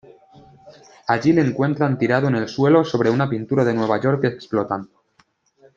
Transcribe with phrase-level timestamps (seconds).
[1.05, 4.99] Allí le encuentran tirado en el suelo sobre una pintura de Nueva York explotando.